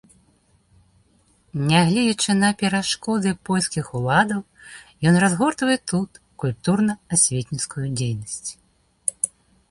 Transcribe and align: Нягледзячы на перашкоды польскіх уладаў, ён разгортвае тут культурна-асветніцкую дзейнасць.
Нягледзячы 1.71 2.31
на 2.43 2.47
перашкоды 2.61 3.33
польскіх 3.49 3.85
уладаў, 3.99 4.39
ён 5.11 5.19
разгортвае 5.25 5.75
тут 5.91 6.11
культурна-асветніцкую 6.45 7.85
дзейнасць. 8.01 8.51